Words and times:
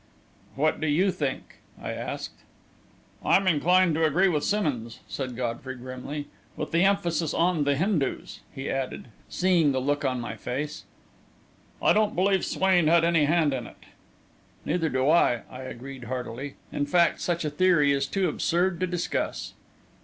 "What 0.55 0.81
do 0.81 0.87
you 0.87 1.11
think?" 1.11 1.57
I 1.79 1.91
asked. 1.91 2.39
"I'm 3.23 3.45
inclined 3.45 3.93
to 3.93 4.03
agree 4.03 4.29
with 4.29 4.43
Simmonds," 4.43 4.99
said 5.07 5.35
Godfrey, 5.35 5.75
grimly. 5.75 6.25
"With 6.57 6.71
the 6.71 6.83
emphasis 6.83 7.35
on 7.35 7.65
the 7.65 7.75
Hindus," 7.75 8.39
he 8.51 8.67
added, 8.67 9.09
seeing 9.29 9.73
the 9.73 9.79
look 9.79 10.03
on 10.03 10.19
my 10.19 10.35
face, 10.35 10.85
"I 11.83 11.93
don't 11.93 12.15
believe 12.15 12.43
Swain 12.43 12.87
had 12.87 13.03
any 13.03 13.25
hand 13.25 13.53
in 13.53 13.67
it." 13.67 13.77
"Neither 14.65 14.89
do 14.89 15.07
I," 15.07 15.41
I 15.51 15.61
agreed, 15.61 16.05
heartily. 16.05 16.55
"In 16.71 16.87
fact, 16.87 17.21
such 17.21 17.45
a 17.45 17.51
theory 17.51 17.91
is 17.91 18.07
too 18.07 18.27
absurd 18.27 18.79
to 18.79 18.87
discuss." 18.87 19.53